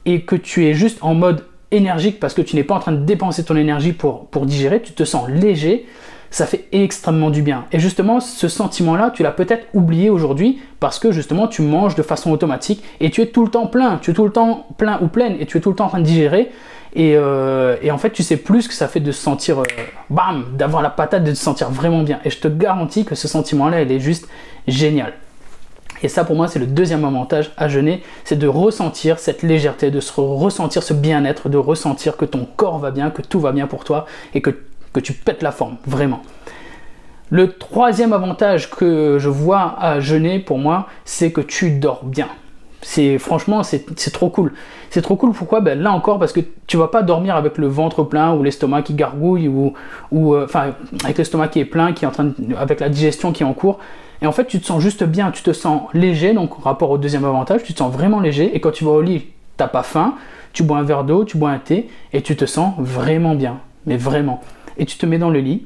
et 0.05 0.21
que 0.21 0.37
tu 0.37 0.67
es 0.67 0.73
juste 0.73 0.99
en 1.01 1.13
mode 1.13 1.45
énergique 1.71 2.17
parce 2.21 2.33
que 2.33 2.41
tu 2.41 2.55
n'es 2.55 2.63
pas 2.63 2.75
en 2.75 2.79
train 2.79 2.91
de 2.93 3.03
dépenser 3.03 3.43
ton 3.43 3.57
énergie 3.57 3.91
pour, 3.91 4.27
pour 4.27 4.45
digérer, 4.45 4.81
tu 4.81 4.93
te 4.93 5.03
sens 5.03 5.27
léger, 5.27 5.85
ça 6.29 6.45
fait 6.45 6.69
extrêmement 6.71 7.29
du 7.29 7.41
bien. 7.41 7.65
Et 7.73 7.79
justement, 7.79 8.21
ce 8.21 8.47
sentiment-là, 8.47 9.11
tu 9.13 9.21
l'as 9.21 9.31
peut-être 9.31 9.67
oublié 9.73 10.09
aujourd'hui 10.09 10.61
parce 10.79 10.97
que 10.97 11.11
justement, 11.11 11.49
tu 11.49 11.61
manges 11.61 11.95
de 11.95 12.03
façon 12.03 12.31
automatique 12.31 12.85
et 13.01 13.11
tu 13.11 13.19
es 13.19 13.25
tout 13.25 13.43
le 13.43 13.51
temps 13.51 13.67
plein, 13.67 13.97
tu 14.01 14.11
es 14.11 14.13
tout 14.13 14.23
le 14.23 14.31
temps 14.31 14.65
plein 14.77 14.97
ou 15.01 15.07
pleine 15.07 15.35
et 15.41 15.45
tu 15.45 15.57
es 15.57 15.59
tout 15.59 15.71
le 15.71 15.75
temps 15.75 15.87
en 15.87 15.89
train 15.89 15.99
de 15.99 16.05
digérer. 16.05 16.51
Et, 16.93 17.13
euh, 17.15 17.77
et 17.81 17.91
en 17.91 17.97
fait, 17.97 18.11
tu 18.11 18.23
sais 18.23 18.37
plus 18.37 18.63
ce 18.63 18.67
que 18.67 18.73
ça 18.73 18.87
fait 18.87 18.99
de 18.99 19.11
se 19.11 19.21
sentir, 19.21 19.59
euh, 19.59 19.63
bam, 20.09 20.45
d'avoir 20.53 20.81
la 20.81 20.89
patate, 20.89 21.23
de 21.23 21.31
te 21.31 21.37
sentir 21.37 21.69
vraiment 21.69 22.03
bien. 22.03 22.19
Et 22.25 22.29
je 22.29 22.39
te 22.39 22.47
garantis 22.47 23.05
que 23.05 23.15
ce 23.15 23.27
sentiment-là, 23.27 23.81
il 23.81 23.91
est 23.91 23.99
juste 23.99 24.27
génial. 24.67 25.13
Et 26.03 26.07
ça, 26.07 26.25
pour 26.25 26.35
moi, 26.35 26.47
c'est 26.47 26.59
le 26.59 26.65
deuxième 26.65 27.05
avantage 27.05 27.51
à 27.57 27.69
jeûner, 27.69 28.01
c'est 28.23 28.37
de 28.37 28.47
ressentir 28.47 29.19
cette 29.19 29.43
légèreté, 29.43 29.91
de 29.91 29.99
se 29.99 30.19
ressentir 30.19 30.83
ce 30.83 30.93
bien-être, 30.93 31.47
de 31.47 31.57
ressentir 31.57 32.17
que 32.17 32.25
ton 32.25 32.45
corps 32.45 32.79
va 32.79 32.91
bien, 32.91 33.11
que 33.11 33.21
tout 33.21 33.39
va 33.39 33.51
bien 33.51 33.67
pour 33.67 33.83
toi 33.83 34.05
et 34.33 34.41
que 34.41 34.51
tu 35.01 35.13
pètes 35.13 35.43
la 35.43 35.51
forme, 35.51 35.77
vraiment. 35.85 36.21
Le 37.29 37.53
troisième 37.53 38.11
avantage 38.11 38.69
que 38.69 39.17
je 39.17 39.29
vois 39.29 39.75
à 39.79 40.01
jeûner 40.01 40.39
pour 40.39 40.57
moi, 40.57 40.87
c'est 41.05 41.31
que 41.31 41.39
tu 41.39 41.71
dors 41.71 42.03
bien. 42.03 42.27
C'est 42.81 43.19
franchement, 43.19 43.61
c'est 43.63 44.11
trop 44.11 44.29
cool. 44.29 44.53
C'est 44.89 45.01
trop 45.01 45.15
cool. 45.15 45.33
Pourquoi? 45.33 45.61
Ben, 45.61 45.79
Là 45.79 45.91
encore, 45.91 46.17
parce 46.19 46.33
que 46.33 46.41
tu 46.67 46.77
vas 46.77 46.87
pas 46.87 47.03
dormir 47.03 47.35
avec 47.35 47.57
le 47.57 47.67
ventre 47.67 48.03
plein 48.03 48.33
ou 48.33 48.43
l'estomac 48.43 48.81
qui 48.81 48.93
gargouille 48.93 49.47
ou, 49.47 49.73
ou 50.11 50.33
euh, 50.33 50.45
enfin 50.45 50.71
avec 51.03 51.17
l'estomac 51.17 51.49
qui 51.49 51.59
est 51.59 51.65
plein, 51.65 51.93
qui 51.93 52.05
est 52.05 52.07
en 52.07 52.11
train 52.11 52.31
avec 52.57 52.79
la 52.79 52.89
digestion 52.89 53.31
qui 53.31 53.43
est 53.43 53.45
en 53.45 53.53
cours. 53.53 53.79
Et 54.21 54.27
en 54.27 54.31
fait, 54.31 54.45
tu 54.45 54.59
te 54.59 54.65
sens 54.65 54.81
juste 54.81 55.03
bien, 55.03 55.31
tu 55.31 55.41
te 55.41 55.53
sens 55.53 55.83
léger, 55.93 56.33
donc 56.33 56.63
rapport 56.63 56.91
au 56.91 56.97
deuxième 56.97 57.25
avantage, 57.25 57.63
tu 57.63 57.73
te 57.73 57.79
sens 57.79 57.91
vraiment 57.91 58.19
léger. 58.19 58.55
Et 58.55 58.59
quand 58.59 58.71
tu 58.71 58.83
vas 58.83 58.91
au 58.91 59.01
lit, 59.01 59.25
t'as 59.57 59.67
pas 59.67 59.83
faim, 59.83 60.15
tu 60.53 60.63
bois 60.63 60.77
un 60.77 60.83
verre 60.83 61.03
d'eau, 61.03 61.25
tu 61.25 61.37
bois 61.37 61.49
un 61.49 61.59
thé, 61.59 61.89
et 62.13 62.21
tu 62.21 62.35
te 62.35 62.45
sens 62.45 62.73
vraiment 62.77 63.33
bien. 63.33 63.59
Mais 63.87 63.97
vraiment. 63.97 64.41
Et 64.77 64.85
tu 64.85 64.97
te 64.97 65.05
mets 65.07 65.17
dans 65.17 65.31
le 65.31 65.39
lit, 65.39 65.65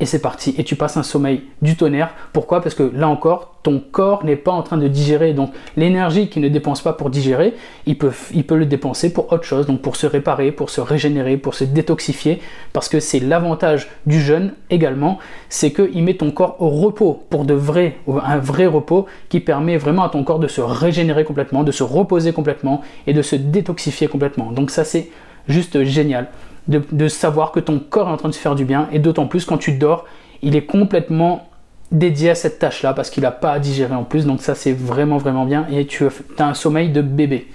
et 0.00 0.06
c'est 0.06 0.20
parti. 0.20 0.54
Et 0.58 0.64
tu 0.64 0.76
passes 0.76 0.96
un 0.96 1.02
sommeil 1.02 1.42
du 1.60 1.76
tonnerre. 1.76 2.14
Pourquoi? 2.32 2.62
Parce 2.62 2.74
que 2.74 2.90
là 2.94 3.08
encore, 3.08 3.58
ton 3.62 3.78
corps 3.78 4.24
n'est 4.24 4.36
pas 4.36 4.50
en 4.50 4.62
train 4.62 4.78
de 4.78 4.88
digérer. 4.88 5.34
Donc 5.34 5.52
l'énergie 5.76 6.28
qu'il 6.28 6.42
ne 6.42 6.48
dépense 6.48 6.80
pas 6.80 6.94
pour 6.94 7.10
digérer, 7.10 7.54
il 7.86 7.98
peut, 7.98 8.10
le 8.50 8.64
dépenser 8.64 9.12
pour 9.12 9.30
autre 9.32 9.44
chose. 9.44 9.66
Donc 9.66 9.82
pour 9.82 9.96
se 9.96 10.06
réparer, 10.06 10.52
pour 10.52 10.70
se 10.70 10.80
régénérer, 10.80 11.36
pour 11.36 11.54
se 11.54 11.64
détoxifier. 11.64 12.40
Parce 12.72 12.88
que 12.88 12.98
c'est 12.98 13.20
l'avantage 13.20 13.88
du 14.06 14.20
jeûne 14.20 14.54
également, 14.70 15.18
c'est 15.50 15.70
qu'il 15.72 16.02
met 16.02 16.14
ton 16.14 16.30
corps 16.30 16.56
au 16.60 16.70
repos 16.70 17.22
pour 17.28 17.44
de 17.44 17.54
vrai, 17.54 17.96
un 18.24 18.38
vrai 18.38 18.66
repos 18.66 19.06
qui 19.28 19.40
permet 19.40 19.76
vraiment 19.76 20.04
à 20.04 20.08
ton 20.08 20.24
corps 20.24 20.38
de 20.38 20.48
se 20.48 20.62
régénérer 20.62 21.24
complètement, 21.24 21.62
de 21.62 21.72
se 21.72 21.82
reposer 21.82 22.32
complètement 22.32 22.80
et 23.06 23.12
de 23.12 23.22
se 23.22 23.36
détoxifier 23.36 24.08
complètement. 24.08 24.50
Donc 24.52 24.70
ça 24.70 24.84
c'est 24.84 25.10
juste 25.48 25.84
génial 25.84 26.28
de, 26.70 27.08
savoir 27.08 27.52
que 27.52 27.60
ton 27.60 27.78
corps 27.78 28.08
est 28.08 28.12
en 28.12 28.16
train 28.16 28.28
de 28.28 28.34
se 28.34 28.38
faire 28.38 28.54
du 28.54 28.64
bien, 28.64 28.88
et 28.92 28.98
d'autant 28.98 29.26
plus 29.26 29.44
quand 29.44 29.58
tu 29.58 29.72
dors, 29.72 30.04
il 30.42 30.56
est 30.56 30.64
complètement 30.64 31.48
dédié 31.90 32.30
à 32.30 32.34
cette 32.36 32.60
tâche-là 32.60 32.94
parce 32.94 33.10
qu'il 33.10 33.24
n'a 33.24 33.32
pas 33.32 33.52
à 33.52 33.58
digérer 33.58 33.94
en 33.94 34.04
plus, 34.04 34.24
donc 34.24 34.40
ça 34.40 34.54
c'est 34.54 34.72
vraiment 34.72 35.18
vraiment 35.18 35.44
bien, 35.44 35.66
et 35.70 35.86
tu 35.86 36.06
as 36.38 36.46
un 36.46 36.54
sommeil 36.54 36.90
de 36.90 37.02
bébé, 37.02 37.48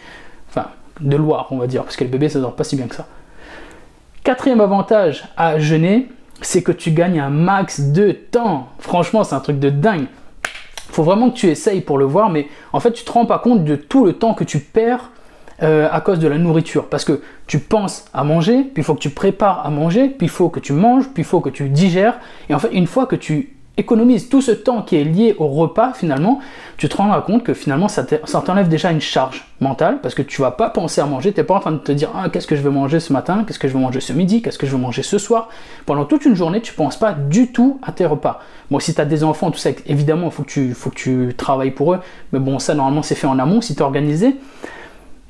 enfin 0.49 0.67
de 0.99 1.15
Loire 1.15 1.47
on 1.51 1.57
va 1.57 1.67
dire, 1.67 1.83
parce 1.83 1.95
que 1.95 2.03
le 2.03 2.09
bébé 2.09 2.27
ça 2.27 2.39
dort 2.39 2.55
pas 2.55 2.65
si 2.65 2.75
bien 2.75 2.87
que 2.87 2.95
ça. 2.95 3.07
Quatrième 4.23 4.59
avantage 4.59 5.23
à 5.37 5.59
jeûner, 5.59 6.09
c'est 6.41 6.63
que 6.63 6.71
tu 6.71 6.91
gagnes 6.91 7.19
un 7.19 7.29
max 7.29 7.79
de 7.91 8.11
temps. 8.11 8.69
Franchement, 8.79 9.23
c'est 9.23 9.35
un 9.35 9.39
truc 9.39 9.59
de 9.59 9.69
dingue. 9.69 10.07
Faut 10.89 11.03
vraiment 11.03 11.29
que 11.29 11.35
tu 11.35 11.47
essayes 11.47 11.81
pour 11.81 11.99
le 11.99 12.05
voir, 12.05 12.31
mais 12.31 12.47
en 12.73 12.79
fait, 12.79 12.91
tu 12.91 13.03
te 13.03 13.11
rends 13.11 13.27
pas 13.27 13.37
compte 13.37 13.63
de 13.63 13.75
tout 13.75 14.03
le 14.03 14.13
temps 14.13 14.33
que 14.33 14.43
tu 14.43 14.59
perds 14.59 15.11
euh, 15.63 15.87
à 15.91 16.01
cause 16.01 16.19
de 16.19 16.27
la 16.27 16.37
nourriture. 16.37 16.87
Parce 16.87 17.05
que 17.05 17.21
tu 17.47 17.59
penses 17.59 18.05
à 18.13 18.23
manger, 18.23 18.63
puis 18.63 18.81
il 18.81 18.83
faut 18.83 18.95
que 18.95 18.99
tu 18.99 19.09
prépares 19.09 19.65
à 19.65 19.69
manger, 19.69 20.09
puis 20.09 20.27
il 20.27 20.29
faut 20.29 20.49
que 20.49 20.59
tu 20.59 20.73
manges, 20.73 21.05
puis 21.13 21.23
il 21.23 21.25
faut 21.25 21.41
que 21.41 21.49
tu 21.49 21.69
digères. 21.69 22.15
Et 22.49 22.53
en 22.53 22.59
fait, 22.59 22.73
une 22.73 22.87
fois 22.87 23.05
que 23.05 23.15
tu 23.15 23.55
économises 23.77 24.29
tout 24.29 24.41
ce 24.41 24.51
temps 24.51 24.81
qui 24.81 24.95
est 24.95 25.03
lié 25.03 25.35
au 25.37 25.47
repas, 25.47 25.93
finalement, 25.93 26.39
tu 26.77 26.87
te 26.87 26.95
rendras 26.95 27.21
compte 27.21 27.43
que 27.43 27.53
finalement, 27.53 27.87
ça 27.87 28.05
t'enlève 28.05 28.69
déjà 28.69 28.91
une 28.91 29.01
charge 29.01 29.45
mentale, 29.59 29.99
parce 30.01 30.15
que 30.15 30.21
tu 30.21 30.41
vas 30.41 30.51
pas 30.51 30.69
penser 30.69 31.01
à 31.01 31.05
manger, 31.05 31.33
tu 31.33 31.39
n'es 31.39 31.43
pas 31.45 31.55
en 31.55 31.59
train 31.59 31.71
de 31.71 31.77
te 31.77 31.91
dire, 31.91 32.09
ah, 32.15 32.29
qu'est-ce 32.29 32.47
que 32.47 32.55
je 32.55 32.61
vais 32.61 32.69
manger 32.69 32.99
ce 32.99 33.11
matin, 33.11 33.43
qu'est-ce 33.45 33.59
que 33.59 33.67
je 33.67 33.73
vais 33.73 33.79
manger 33.79 33.99
ce 33.99 34.13
midi, 34.13 34.41
qu'est-ce 34.41 34.57
que 34.57 34.67
je 34.67 34.75
vais 34.75 34.81
manger 34.81 35.03
ce 35.03 35.17
soir. 35.17 35.49
Pendant 35.85 36.05
toute 36.05 36.25
une 36.25 36.35
journée, 36.35 36.61
tu 36.61 36.73
penses 36.73 36.97
pas 36.97 37.13
du 37.13 37.51
tout 37.51 37.79
à 37.83 37.91
tes 37.91 38.05
repas. 38.05 38.41
Bon, 38.71 38.79
si 38.79 38.93
tu 38.93 39.01
as 39.01 39.05
des 39.05 39.23
enfants, 39.23 39.51
tout 39.51 39.59
ça, 39.59 39.71
évidemment, 39.87 40.27
il 40.27 40.31
faut, 40.31 40.43
que 40.43 40.49
tu, 40.49 40.73
faut 40.73 40.89
que 40.89 40.95
tu 40.95 41.33
travailles 41.35 41.71
pour 41.71 41.93
eux, 41.93 41.99
mais 42.31 42.39
bon, 42.39 42.59
ça, 42.59 42.75
normalement, 42.75 43.03
c'est 43.03 43.15
fait 43.15 43.27
en 43.27 43.39
amont, 43.39 43.61
si 43.61 43.75
tu 43.75 43.81
es 43.81 43.83
organisé. 43.83 44.35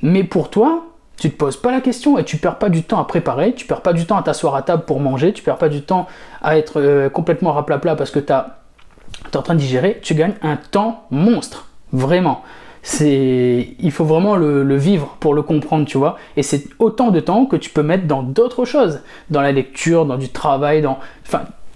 Mais 0.06 0.24
pour 0.24 0.52
toi, 0.52 0.86
tu 1.18 1.32
te 1.32 1.36
poses 1.36 1.58
pas 1.58 1.72
la 1.72 1.82
question 1.82 2.20
et 2.20 2.24
tu 2.24 2.38
perds 2.38 2.60
pas 2.60 2.70
du 2.70 2.84
temps 2.84 3.00
à 3.00 3.06
préparer, 3.06 3.56
tu 3.56 3.66
perds 3.66 3.82
pas 3.82 3.92
du 3.92 4.06
temps 4.06 4.18
à 4.18 4.22
t'asseoir 4.22 4.54
à 4.54 4.62
table 4.62 4.84
pour 4.86 5.00
manger, 5.00 5.34
tu 5.34 5.42
perds 5.42 5.58
pas 5.58 5.68
du 5.68 5.82
temps 5.82 6.06
à 6.44 6.60
être 6.60 6.80
euh, 6.80 7.10
complètement 7.10 7.54
raplapla 7.54 7.96
parce 7.96 8.12
que 8.12 8.20
tu 8.20 8.32
es 8.32 9.38
en 9.38 9.42
train 9.42 9.56
de 9.56 9.60
digérer, 9.60 10.00
tu 10.04 10.14
gagnes 10.14 10.36
un 10.44 10.58
temps 10.58 11.06
monstre, 11.10 11.70
vraiment. 11.92 12.44
C'est, 12.84 13.76
il 13.80 13.92
faut 13.92 14.06
vraiment 14.06 14.36
le, 14.36 14.76
vivre 14.76 15.18
pour 15.20 15.34
le 15.34 15.42
comprendre, 15.42 15.88
tu 15.88 15.98
vois. 15.98 16.18
Et 16.38 16.44
c'est 16.44 16.66
autant 16.78 17.10
de 17.10 17.20
temps 17.20 17.48
que 17.48 17.56
tu 17.56 17.72
peux 17.72 17.82
mettre 17.82 18.06
dans 18.06 18.22
d'autres 18.22 18.64
choses, 18.64 19.02
dans 19.32 19.42
la 19.42 19.52
lecture, 19.52 20.06
dans 20.06 20.18
du 20.18 20.30
travail, 20.30 20.84
dans, 20.84 21.00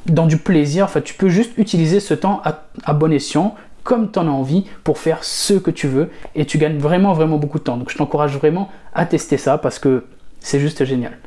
dans 0.06 0.28
du 0.28 0.38
plaisir. 0.38 0.86
Enfin, 0.86 1.02
tu 1.02 1.16
peux 1.16 1.30
juste 1.30 1.54
utiliser 1.58 2.00
ce 2.00 2.14
temps 2.14 2.44
à 2.44 2.94
bon 2.94 3.12
escient 3.12 3.56
comme 3.90 4.12
tu 4.12 4.20
en 4.20 4.28
as 4.28 4.32
envie 4.32 4.66
pour 4.84 5.00
faire 5.00 5.24
ce 5.24 5.56
que 5.56 5.72
tu 5.72 5.88
veux 5.88 6.12
et 6.36 6.46
tu 6.46 6.60
gagnes 6.60 6.78
vraiment 6.78 7.14
vraiment 7.14 7.38
beaucoup 7.40 7.58
de 7.58 7.64
temps. 7.64 7.76
Donc 7.76 7.90
je 7.90 7.98
t'encourage 7.98 8.38
vraiment 8.38 8.70
à 8.94 9.08
tester 9.08 9.38
ça 9.38 9.58
parce 9.58 9.80
que 9.80 10.06
c'est 10.40 10.60
juste 10.60 10.86
génial. 10.86 11.18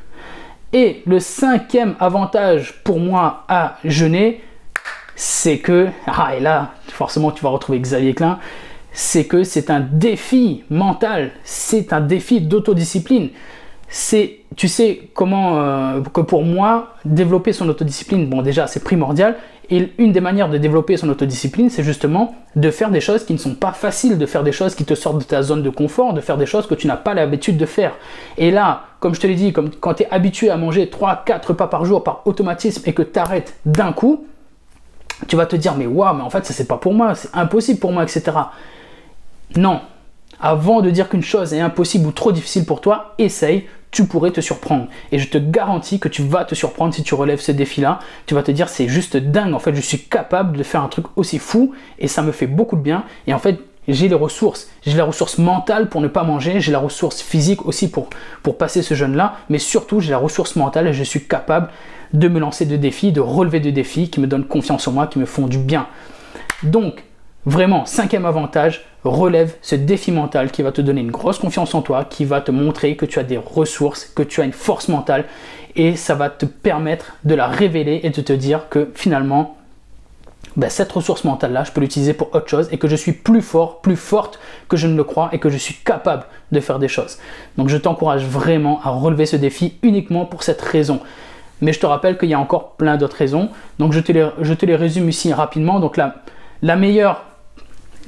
Et 0.72 1.02
le 1.04 1.18
cinquième 1.18 1.96
avantage 1.98 2.80
pour 2.84 3.00
moi 3.00 3.44
à 3.48 3.78
jeûner, 3.82 4.42
c'est 5.16 5.58
que, 5.58 5.88
ah 6.06 6.36
et 6.36 6.40
là 6.40 6.74
forcément 6.86 7.32
tu 7.32 7.42
vas 7.42 7.48
retrouver 7.48 7.80
Xavier 7.80 8.14
Klein, 8.14 8.38
c'est 8.92 9.24
que 9.24 9.42
c'est 9.42 9.68
un 9.68 9.80
défi 9.80 10.62
mental, 10.70 11.32
c'est 11.42 11.92
un 11.92 12.00
défi 12.00 12.40
d'autodiscipline. 12.42 13.30
Tu 13.92 14.68
sais 14.68 15.00
comment 15.12 15.60
euh, 15.60 16.00
que 16.00 16.22
pour 16.22 16.44
moi 16.44 16.94
développer 17.04 17.52
son 17.52 17.68
autodiscipline, 17.68 18.26
bon 18.26 18.40
déjà 18.40 18.66
c'est 18.66 18.82
primordial, 18.82 19.36
et 19.70 19.92
une 19.98 20.12
des 20.12 20.20
manières 20.20 20.48
de 20.48 20.58
développer 20.58 20.96
son 20.96 21.08
autodiscipline, 21.10 21.68
c'est 21.68 21.82
justement 21.82 22.34
de 22.56 22.70
faire 22.70 22.90
des 22.90 23.00
choses 23.00 23.24
qui 23.24 23.34
ne 23.34 23.38
sont 23.38 23.54
pas 23.54 23.72
faciles, 23.72 24.18
de 24.18 24.26
faire 24.26 24.42
des 24.42 24.52
choses 24.52 24.74
qui 24.74 24.84
te 24.84 24.94
sortent 24.94 25.18
de 25.18 25.24
ta 25.24 25.42
zone 25.42 25.62
de 25.62 25.70
confort, 25.70 26.14
de 26.14 26.20
faire 26.20 26.38
des 26.38 26.46
choses 26.46 26.66
que 26.66 26.74
tu 26.74 26.86
n'as 26.86 26.96
pas 26.96 27.12
l'habitude 27.12 27.58
de 27.58 27.66
faire. 27.66 27.92
Et 28.38 28.50
là, 28.50 28.84
comme 29.00 29.14
je 29.14 29.20
te 29.20 29.26
l'ai 29.26 29.34
dit, 29.34 29.52
comme 29.52 29.70
quand 29.70 29.94
tu 29.94 30.02
es 30.04 30.08
habitué 30.10 30.48
à 30.48 30.56
manger 30.56 30.86
3-4 30.86 31.48
repas 31.48 31.66
par 31.66 31.84
jour 31.84 32.02
par 32.02 32.22
automatisme 32.26 32.82
et 32.86 32.94
que 32.94 33.02
tu 33.02 33.18
arrêtes 33.18 33.54
d'un 33.66 33.92
coup, 33.92 34.24
tu 35.28 35.36
vas 35.36 35.46
te 35.46 35.56
dire 35.56 35.74
mais 35.76 35.86
waouh, 35.86 36.16
mais 36.16 36.22
en 36.22 36.30
fait 36.30 36.46
ça 36.46 36.54
c'est 36.54 36.66
pas 36.66 36.78
pour 36.78 36.94
moi, 36.94 37.14
c'est 37.14 37.30
impossible 37.34 37.78
pour 37.78 37.92
moi, 37.92 38.02
etc. 38.02 38.32
Non. 39.56 39.80
Avant 40.44 40.80
de 40.80 40.90
dire 40.90 41.08
qu'une 41.08 41.22
chose 41.22 41.54
est 41.54 41.60
impossible 41.60 42.06
ou 42.08 42.10
trop 42.10 42.32
difficile 42.32 42.64
pour 42.64 42.80
toi, 42.80 43.14
essaye, 43.18 43.64
tu 43.92 44.06
pourrais 44.06 44.32
te 44.32 44.40
surprendre. 44.40 44.88
Et 45.12 45.20
je 45.20 45.28
te 45.28 45.38
garantis 45.38 46.00
que 46.00 46.08
tu 46.08 46.22
vas 46.22 46.44
te 46.44 46.56
surprendre 46.56 46.92
si 46.92 47.04
tu 47.04 47.14
relèves 47.14 47.40
ce 47.40 47.52
défi-là. 47.52 48.00
Tu 48.26 48.34
vas 48.34 48.42
te 48.42 48.50
dire, 48.50 48.68
c'est 48.68 48.88
juste 48.88 49.16
dingue. 49.16 49.54
En 49.54 49.60
fait, 49.60 49.72
je 49.72 49.80
suis 49.80 50.00
capable 50.00 50.56
de 50.56 50.64
faire 50.64 50.82
un 50.82 50.88
truc 50.88 51.06
aussi 51.14 51.38
fou 51.38 51.74
et 52.00 52.08
ça 52.08 52.22
me 52.22 52.32
fait 52.32 52.48
beaucoup 52.48 52.74
de 52.74 52.80
bien. 52.80 53.04
Et 53.28 53.34
en 53.34 53.38
fait, 53.38 53.60
j'ai 53.86 54.08
les 54.08 54.16
ressources. 54.16 54.68
J'ai 54.84 54.96
la 54.96 55.04
ressource 55.04 55.38
mentale 55.38 55.88
pour 55.88 56.00
ne 56.00 56.08
pas 56.08 56.24
manger. 56.24 56.60
J'ai 56.60 56.72
la 56.72 56.80
ressource 56.80 57.22
physique 57.22 57.64
aussi 57.64 57.88
pour, 57.88 58.08
passer 58.58 58.82
ce 58.82 58.94
jeûne-là. 58.94 59.36
Mais 59.48 59.58
surtout, 59.58 60.00
j'ai 60.00 60.10
la 60.10 60.18
ressource 60.18 60.56
mentale 60.56 60.88
et 60.88 60.92
je 60.92 61.04
suis 61.04 61.22
capable 61.24 61.68
de 62.14 62.26
me 62.26 62.40
lancer 62.40 62.66
de 62.66 62.76
défis, 62.76 63.12
de 63.12 63.20
relever 63.20 63.60
de 63.60 63.70
défis 63.70 64.10
qui 64.10 64.18
me 64.18 64.26
donnent 64.26 64.46
confiance 64.46 64.88
en 64.88 64.92
moi, 64.92 65.06
qui 65.06 65.20
me 65.20 65.24
font 65.24 65.46
du 65.46 65.58
bien. 65.58 65.86
Donc, 66.64 67.04
Vraiment, 67.44 67.86
cinquième 67.86 68.24
avantage, 68.24 68.84
relève 69.02 69.56
ce 69.62 69.74
défi 69.74 70.12
mental 70.12 70.52
qui 70.52 70.62
va 70.62 70.70
te 70.70 70.80
donner 70.80 71.00
une 71.00 71.10
grosse 71.10 71.40
confiance 71.40 71.74
en 71.74 71.82
toi, 71.82 72.04
qui 72.04 72.24
va 72.24 72.40
te 72.40 72.52
montrer 72.52 72.94
que 72.94 73.04
tu 73.04 73.18
as 73.18 73.24
des 73.24 73.36
ressources, 73.36 74.04
que 74.04 74.22
tu 74.22 74.40
as 74.40 74.44
une 74.44 74.52
force 74.52 74.88
mentale, 74.88 75.24
et 75.74 75.96
ça 75.96 76.14
va 76.14 76.30
te 76.30 76.46
permettre 76.46 77.16
de 77.24 77.34
la 77.34 77.48
révéler 77.48 78.00
et 78.04 78.10
de 78.10 78.20
te 78.20 78.32
dire 78.32 78.68
que 78.68 78.90
finalement, 78.94 79.56
ben, 80.54 80.70
cette 80.70 80.92
ressource 80.92 81.24
mentale-là, 81.24 81.64
je 81.64 81.72
peux 81.72 81.80
l'utiliser 81.80 82.14
pour 82.14 82.32
autre 82.32 82.48
chose 82.48 82.68
et 82.70 82.78
que 82.78 82.86
je 82.86 82.94
suis 82.94 83.12
plus 83.12 83.42
fort, 83.42 83.80
plus 83.80 83.96
forte 83.96 84.38
que 84.68 84.76
je 84.76 84.86
ne 84.86 84.96
le 84.96 85.02
crois 85.02 85.30
et 85.32 85.40
que 85.40 85.48
je 85.48 85.56
suis 85.56 85.74
capable 85.74 86.24
de 86.52 86.60
faire 86.60 86.78
des 86.78 86.88
choses. 86.88 87.18
Donc 87.56 87.70
je 87.70 87.76
t'encourage 87.76 88.24
vraiment 88.24 88.80
à 88.84 88.90
relever 88.90 89.26
ce 89.26 89.36
défi 89.36 89.78
uniquement 89.82 90.26
pour 90.26 90.44
cette 90.44 90.60
raison. 90.60 91.00
Mais 91.60 91.72
je 91.72 91.80
te 91.80 91.86
rappelle 91.86 92.18
qu'il 92.18 92.28
y 92.28 92.34
a 92.34 92.38
encore 92.38 92.72
plein 92.72 92.96
d'autres 92.98 93.16
raisons. 93.16 93.48
Donc 93.78 93.92
je 93.92 94.00
te 94.00 94.12
les, 94.66 94.76
résume 94.76 95.08
ici 95.08 95.32
rapidement. 95.32 95.80
Donc 95.80 95.96
la 95.96 96.76
meilleure 96.76 97.31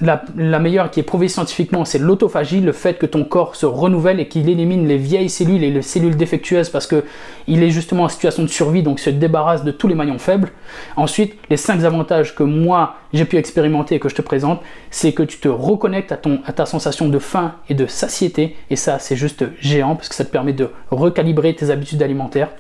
la, 0.01 0.59
meilleure 0.59 0.91
qui 0.91 1.01
est 1.01 1.05
prouvée 1.05 1.29
scientifiquement, 1.29 1.85
c'est 1.85 1.99
l'autophagie, 1.99 2.61
le 2.61 2.73
fait 2.73 2.95
que 2.95 3.07
ton 3.07 3.25
corps 3.25 3.55
se 3.55 3.67
renouvelle 3.67 4.21
et 4.21 4.29
qu'il 4.29 4.49
élimine 4.49 4.89
les 4.89 4.97
vieilles 4.97 5.29
cellules 5.29 5.63
et 5.63 5.71
les 5.71 5.83
cellules 5.83 6.17
défectueuses 6.17 6.69
parce 6.69 6.87
qu'il 6.87 7.63
est 7.63 7.71
justement 7.71 8.05
en 8.05 8.09
situation 8.09 8.43
de 8.43 8.49
survie, 8.49 8.83
donc 8.83 8.99
se 8.99 9.11
débarrasse 9.11 9.65
de 9.65 9.71
tous 9.71 9.87
les 9.87 9.95
maillons 9.95 10.19
faibles. 10.19 10.51
Ensuite, 10.97 11.37
les 11.51 11.57
cinq 11.57 11.85
avantages 11.85 12.35
que 12.35 12.43
moi 12.43 12.97
j'ai 13.13 13.25
pu 13.25 13.37
expérimenter 13.37 13.97
et 13.97 14.01
que 14.01 14.09
je 14.09 14.15
te 14.15 14.23
présente, 14.23 14.61
c'est 14.91 15.13
que 15.13 15.23
tu 15.23 15.39
te 15.39 15.49
reconnectes 15.49 16.13
à, 16.13 16.19
à 16.47 16.53
ta 16.53 16.67
sensation 16.67 17.09
de 17.09 17.19
faim 17.19 17.55
et 17.69 17.75
de 17.75 17.87
satiété, 17.87 18.57
et 18.71 18.77
ça 18.77 18.99
c'est 18.99 19.17
juste 19.17 19.45
géant 19.61 19.95
parce 19.95 20.09
que 20.09 20.15
ça 20.15 20.25
te 20.25 20.31
permet 20.31 20.53
de 20.53 20.71
recalibrer 20.91 21.55
tes 21.55 21.71
habitudes 21.71 22.03
alimentaires. 22.03 22.51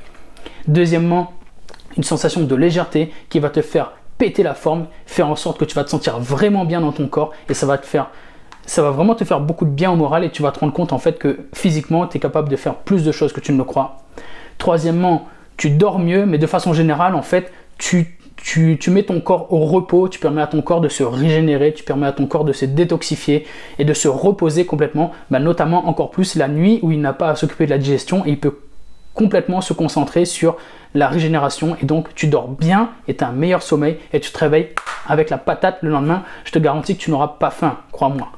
Deuxièmement, 0.69 1.33
une 1.97 2.05
sensation 2.05 2.43
de 2.43 2.55
légèreté 2.55 3.13
qui 3.29 3.39
va 3.39 3.51
te 3.51 3.63
faire 3.63 3.93
péter 4.19 4.43
la 4.43 4.55
forme, 4.55 4.87
faire 5.07 5.29
en 5.29 5.37
sorte 5.37 5.59
que 5.59 5.65
tu 5.65 5.75
vas 5.75 5.85
te 5.85 5.91
sentir 5.91 6.19
vraiment 6.19 6.65
bien 6.65 6.81
dans 6.81 6.93
ton 6.93 7.09
corps 7.09 7.33
et 7.49 7.55
ça 7.55 7.67
va 7.67 7.79
te 7.79 7.87
faire 7.87 8.09
ça 8.67 8.83
va 8.83 8.91
vraiment 8.91 9.15
te 9.15 9.25
faire 9.25 9.41
beaucoup 9.41 9.65
de 9.65 9.71
bien 9.71 9.91
au 9.91 9.97
moral 9.97 10.25
et 10.25 10.31
tu 10.31 10.43
vas 10.43 10.51
te 10.51 10.61
rendre 10.61 10.73
compte 10.73 10.93
en 10.93 10.99
fait 10.99 11.19
que 11.19 11.41
physiquement 11.53 12.07
tu 12.07 12.17
es 12.17 12.21
capable 12.21 12.49
de 12.49 12.57
faire 12.57 12.77
plus 12.77 13.05
de 13.05 13.13
choses 13.13 13.33
que 13.33 13.41
tu 13.41 13.53
ne 13.53 13.59
le 13.59 13.65
crois. 13.65 13.99
Troisièmement, 14.59 15.29
tu 15.57 15.71
dors 15.71 15.99
mieux, 15.99 16.27
mais 16.27 16.39
de 16.39 16.47
façon 16.47 16.73
générale 16.73 17.15
en 17.15 17.23
fait 17.23 17.53
tu, 17.77 18.91
mets 18.91 19.03
ton 19.03 19.21
corps 19.21 19.53
au 19.53 19.65
repos, 19.67 20.09
tu 20.09 20.19
permets 20.19 20.43
à 20.43 20.47
ton 20.47 20.63
corps 20.63 20.81
de 20.81 20.89
se 20.89 21.03
régénérer, 21.03 21.73
tu 21.75 21.85
permets 21.85 22.07
à 22.07 22.13
ton 22.13 22.27
corps 22.27 22.45
de 22.45 22.53
se 22.53 22.65
détoxifier 22.65 23.47
et 23.79 23.85
de 23.85 23.95
se 23.95 24.09
reposer 24.09 24.65
complètement, 24.65 25.13
bah, 25.31 25.41
notamment 25.41 25.87
encore 25.89 26.11
plus 26.11 26.37
la 26.37 26.49
nuit 26.49 26.79
où 26.83 26.91
il 26.93 27.01
n'a 27.01 27.13
pas 27.13 27.31
à 27.31 27.37
s'occuper 27.37 27.67
de 27.67 27.71
la 27.71 27.79
digestion 27.79 28.25
et 28.27 28.31
il 28.31 28.41
peut 28.41 28.59
complètement 29.15 29.61
se 29.61 29.73
concentrer 29.73 30.25
sur 30.25 30.57
la 30.95 31.09
régénération 31.09 31.77
et 31.81 31.87
donc 31.87 32.15
tu 32.15 32.27
dors 32.27 32.49
bien 32.49 32.91
et 33.09 33.17
tu 33.17 33.25
as 33.25 33.29
un 33.29 33.33
meilleur 33.33 33.63
sommeil 33.63 33.99
et 34.13 34.21
tu 34.21 34.31
te 34.31 34.39
réveilles 34.39 34.71
avec 35.09 35.31
la 35.31 35.39
patate 35.39 35.79
le 35.83 35.91
lendemain. 35.91 36.23
Je 36.45 36.53
te 36.53 36.59
garantis 36.59 36.97
que 36.97 37.03
tu 37.03 37.11
n'auras 37.11 37.37
pas 37.39 37.51
faim, 37.51 37.79
crois-moi. 37.93 38.29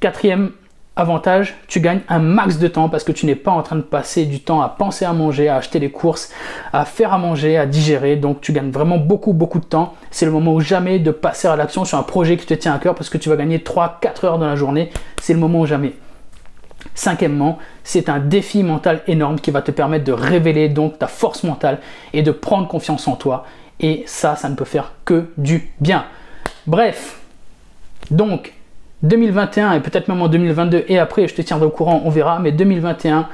Quatrième 0.00 0.52
avantage, 0.96 1.56
tu 1.66 1.80
gagnes 1.80 2.00
un 2.08 2.18
max 2.18 2.58
de 2.58 2.68
temps 2.68 2.88
parce 2.88 3.04
que 3.04 3.12
tu 3.12 3.26
n'es 3.26 3.34
pas 3.34 3.50
en 3.50 3.62
train 3.62 3.76
de 3.76 3.82
passer 3.82 4.26
du 4.26 4.40
temps 4.40 4.60
à 4.60 4.68
penser 4.68 5.04
à 5.04 5.12
manger, 5.12 5.48
à 5.48 5.56
acheter 5.56 5.78
les 5.78 5.90
courses, 5.90 6.30
à 6.72 6.84
faire 6.84 7.12
à 7.12 7.18
manger, 7.18 7.56
à 7.56 7.66
digérer. 7.66 8.16
Donc 8.16 8.40
tu 8.40 8.52
gagnes 8.52 8.70
vraiment 8.70 8.98
beaucoup 8.98 9.32
beaucoup 9.32 9.60
de 9.60 9.64
temps. 9.64 9.94
C'est 10.10 10.26
le 10.26 10.32
moment 10.32 10.54
où 10.54 10.60
jamais 10.60 10.98
de 10.98 11.10
passer 11.10 11.48
à 11.48 11.56
l'action 11.56 11.84
sur 11.84 11.98
un 11.98 12.02
projet 12.02 12.36
qui 12.36 12.46
te 12.46 12.54
tient 12.54 12.74
à 12.74 12.78
cœur 12.78 12.94
parce 12.94 13.08
que 13.08 13.18
tu 13.18 13.28
vas 13.28 13.36
gagner 13.36 13.58
3-4 13.58 14.26
heures 14.26 14.38
dans 14.38 14.46
la 14.46 14.56
journée. 14.56 14.90
C'est 15.20 15.32
le 15.32 15.38
moment 15.38 15.60
où 15.60 15.66
jamais. 15.66 15.94
Cinquièmement, 16.94 17.58
c'est 17.84 18.08
un 18.08 18.18
défi 18.18 18.62
mental 18.62 19.02
énorme 19.06 19.38
qui 19.38 19.50
va 19.50 19.62
te 19.62 19.70
permettre 19.70 20.04
de 20.04 20.12
révéler 20.12 20.68
donc 20.68 20.98
ta 20.98 21.06
force 21.06 21.44
mentale 21.44 21.78
et 22.12 22.22
de 22.22 22.30
prendre 22.30 22.68
confiance 22.68 23.06
en 23.08 23.16
toi. 23.16 23.44
Et 23.80 24.02
ça, 24.06 24.36
ça 24.36 24.48
ne 24.48 24.54
peut 24.54 24.64
faire 24.64 24.92
que 25.04 25.30
du 25.36 25.70
bien. 25.80 26.04
Bref, 26.66 27.20
donc 28.10 28.52
2021 29.02 29.72
et 29.74 29.80
peut-être 29.80 30.08
même 30.08 30.20
en 30.20 30.28
2022 30.28 30.84
et 30.88 30.98
après, 30.98 31.26
je 31.28 31.34
te 31.34 31.42
tiendrai 31.42 31.66
au 31.66 31.70
courant, 31.70 32.02
on 32.04 32.10
verra. 32.10 32.38
Mais 32.38 32.52
2021, 32.52 33.28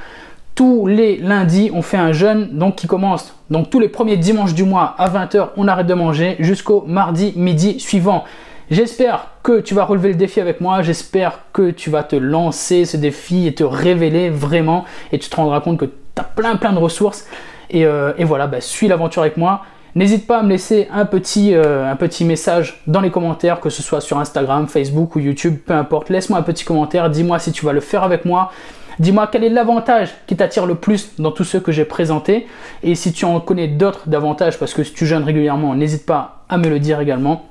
tous 0.55 0.87
les 0.87 1.17
lundis, 1.17 1.69
on 1.73 1.81
fait 1.81 1.97
un 1.97 2.13
jeûne 2.13 2.49
donc 2.57 2.75
qui 2.75 2.87
commence 2.87 3.37
donc 3.49 3.69
tous 3.69 3.79
les 3.79 3.87
premiers 3.87 4.17
dimanches 4.17 4.53
du 4.53 4.63
mois 4.63 4.95
à 4.97 5.09
20h, 5.09 5.49
on 5.55 5.67
arrête 5.67 5.87
de 5.87 5.93
manger 5.93 6.35
jusqu'au 6.39 6.83
mardi 6.85 7.33
midi 7.35 7.79
suivant. 7.79 8.25
J'espère 8.69 9.27
que 9.43 9.61
tu 9.61 9.73
vas 9.73 9.85
relever 9.85 10.09
le 10.09 10.15
défi 10.15 10.41
avec 10.41 10.59
moi. 10.59 10.81
J'espère 10.81 11.39
que 11.53 11.71
tu 11.71 11.89
vas 11.89 12.03
te 12.03 12.17
lancer 12.17 12.83
ce 12.83 12.97
défi 12.97 13.47
et 13.47 13.55
te 13.55 13.63
révéler 13.63 14.29
vraiment. 14.29 14.83
Et 15.13 15.19
tu 15.19 15.29
te 15.29 15.35
rendras 15.37 15.61
compte 15.61 15.77
que 15.77 15.85
tu 15.85 15.91
as 16.17 16.23
plein 16.23 16.57
plein 16.57 16.73
de 16.73 16.77
ressources. 16.77 17.25
Et, 17.69 17.85
euh, 17.85 18.11
voilà, 18.19 18.47
bah, 18.47 18.59
suis 18.59 18.89
l'aventure 18.89 19.21
avec 19.21 19.37
moi. 19.37 19.61
N'hésite 19.95 20.27
pas 20.27 20.39
à 20.39 20.43
me 20.43 20.49
laisser 20.49 20.89
un 20.91 21.05
petit, 21.05 21.55
euh, 21.55 21.89
un 21.89 21.95
petit 21.95 22.25
message 22.25 22.81
dans 22.87 22.99
les 22.99 23.09
commentaires, 23.09 23.61
que 23.61 23.69
ce 23.69 23.81
soit 23.81 24.01
sur 24.01 24.19
Instagram, 24.19 24.67
Facebook 24.67 25.15
ou 25.15 25.19
YouTube, 25.19 25.57
peu 25.65 25.73
importe. 25.73 26.09
Laisse-moi 26.09 26.37
un 26.37 26.43
petit 26.43 26.65
commentaire. 26.65 27.09
Dis-moi 27.09 27.39
si 27.39 27.53
tu 27.53 27.65
vas 27.65 27.71
le 27.71 27.79
faire 27.79 28.03
avec 28.03 28.25
moi. 28.25 28.51
Dis-moi 28.99 29.29
quel 29.31 29.45
est 29.45 29.49
l'avantage 29.49 30.09
qui 30.27 30.35
t'attire 30.35 30.65
le 30.65 30.75
plus 30.75 31.19
dans 31.19 31.31
tous 31.31 31.45
ceux 31.45 31.61
que 31.61 31.71
j'ai 31.71 31.85
présentés. 31.85 32.47
Et 32.83 32.95
si 32.95 33.13
tu 33.13 33.23
en 33.23 33.39
connais 33.39 33.69
d'autres 33.69 34.09
davantage, 34.09 34.59
parce 34.59 34.73
que 34.73 34.83
si 34.83 34.93
tu 34.93 35.05
jeûnes 35.05 35.23
régulièrement, 35.23 35.73
n'hésite 35.73 36.05
pas 36.05 36.43
à 36.49 36.57
me 36.57 36.67
le 36.67 36.79
dire 36.79 36.99
également. 36.99 37.45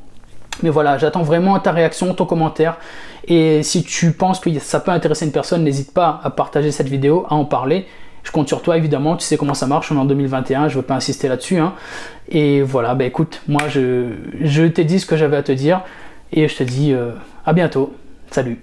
Mais 0.62 0.70
voilà, 0.70 0.98
j'attends 0.98 1.22
vraiment 1.22 1.58
ta 1.58 1.72
réaction, 1.72 2.14
ton 2.14 2.26
commentaire. 2.26 2.78
Et 3.28 3.62
si 3.62 3.82
tu 3.82 4.12
penses 4.12 4.40
que 4.40 4.50
ça 4.58 4.80
peut 4.80 4.90
intéresser 4.90 5.26
une 5.26 5.32
personne, 5.32 5.64
n'hésite 5.64 5.92
pas 5.92 6.20
à 6.22 6.30
partager 6.30 6.70
cette 6.70 6.88
vidéo, 6.88 7.26
à 7.28 7.34
en 7.34 7.44
parler. 7.44 7.86
Je 8.22 8.32
compte 8.32 8.48
sur 8.48 8.60
toi 8.60 8.76
évidemment, 8.76 9.16
tu 9.16 9.24
sais 9.24 9.36
comment 9.36 9.54
ça 9.54 9.68
marche, 9.68 9.92
on 9.92 9.96
est 9.96 10.00
en 10.00 10.04
2021, 10.04 10.68
je 10.68 10.74
ne 10.74 10.80
veux 10.80 10.86
pas 10.86 10.96
insister 10.96 11.28
là-dessus. 11.28 11.58
Hein. 11.58 11.74
Et 12.28 12.60
voilà, 12.60 12.96
bah 12.96 13.04
écoute, 13.04 13.40
moi 13.46 13.62
je, 13.68 14.66
t'ai 14.66 14.84
dit 14.84 14.98
ce 14.98 15.06
que 15.06 15.16
j'avais 15.16 15.36
à 15.36 15.44
te 15.44 15.52
dire 15.52 15.82
et 16.32 16.48
je 16.48 16.56
te 16.56 16.64
dis 16.64 16.92
euh, 16.92 17.12
à 17.44 17.52
bientôt. 17.52 17.94
Salut 18.32 18.58